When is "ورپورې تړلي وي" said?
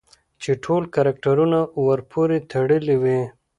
1.87-3.21